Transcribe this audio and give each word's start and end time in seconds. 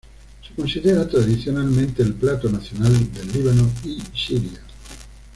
Se 0.47 0.55
considera 0.55 1.07
tradicionalmente 1.07 2.01
el 2.01 2.15
plato 2.15 2.49
nacional 2.49 2.93
del 3.13 3.31
Líbano 3.33 3.69
y 3.85 4.01
Siria. 4.17 4.59